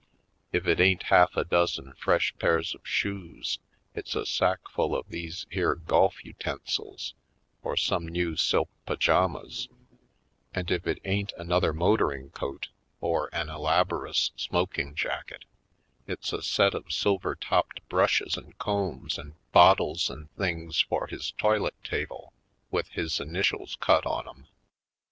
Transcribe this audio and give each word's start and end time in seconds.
If 0.51 0.65
it 0.65 0.79
ain't 0.79 1.03
half 1.13 1.37
a 1.37 1.43
dozen 1.45 1.93
fresh 1.93 2.35
pairs 2.39 2.73
of 2.73 2.81
shoes 2.87 3.59
it's 3.93 4.15
a 4.15 4.25
sack 4.25 4.67
full 4.67 4.95
of 4.95 5.07
these 5.09 5.45
here 5.51 5.75
golf 5.75 6.25
utensils 6.25 7.13
or 7.61 7.77
some 7.77 8.07
new 8.07 8.35
silk 8.35 8.67
pyjamas; 8.87 9.69
and 10.55 10.71
if 10.71 10.87
it 10.87 10.97
ain't 11.05 11.33
another 11.37 11.71
motoring 11.71 12.31
coat 12.31 12.69
or 12.99 13.29
an 13.31 13.47
elaborous 13.49 14.29
Gold 14.29 14.37
Coast 14.39 14.51
101 14.51 14.85
smoking 14.95 14.95
jacket, 14.95 15.45
it's 16.07 16.33
a 16.33 16.41
set 16.41 16.73
of 16.73 16.91
silver 16.91 17.35
topped 17.35 17.87
brushes 17.87 18.35
and 18.37 18.57
combs 18.57 19.19
and 19.19 19.35
bottles 19.51 20.09
and 20.09 20.31
things 20.31 20.81
for 20.81 21.05
his 21.05 21.29
toilet 21.33 21.75
table, 21.83 22.33
with 22.71 22.87
his 22.87 23.19
initials 23.19 23.75
cut 23.79 24.07
on 24.07 24.27
'em. 24.27 24.47